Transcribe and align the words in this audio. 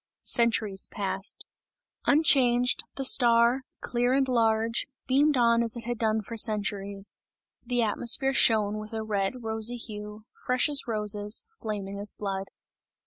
Centuries 0.23 0.87
passed. 0.87 1.45
Unchanged, 2.07 2.83
the 2.95 3.05
star, 3.05 3.61
clear 3.81 4.13
and 4.13 4.27
large, 4.27 4.87
beamed 5.05 5.37
on 5.37 5.61
as 5.61 5.77
it 5.77 5.85
had 5.85 5.99
done 5.99 6.23
for 6.23 6.35
centuries. 6.35 7.19
The 7.63 7.83
atmosphere 7.83 8.33
shone 8.33 8.79
with 8.79 8.93
a 8.93 9.03
red 9.03 9.43
rosy 9.43 9.77
hue, 9.77 10.25
fresh 10.43 10.69
as 10.69 10.87
roses, 10.87 11.45
flaming 11.51 11.99
as 11.99 12.13
blood. 12.13 12.47